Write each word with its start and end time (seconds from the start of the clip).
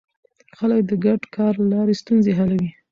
خلک 0.57 0.81
د 0.89 0.91
ګډ 1.05 1.21
کار 1.35 1.53
له 1.61 1.65
لارې 1.73 1.95
ستونزې 2.01 2.31
حلوي 2.39 2.69